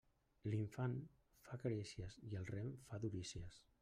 [0.51, 0.95] L'infant
[1.49, 3.63] fa carícies i el rem fa durícies.